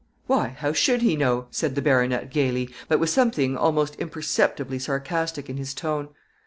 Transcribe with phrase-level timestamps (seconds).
[0.25, 0.47] "Why!
[0.57, 5.57] how should he know," said the baronet, gaily, but with something almost imperceptibly sarcastic in
[5.57, 6.07] his tone.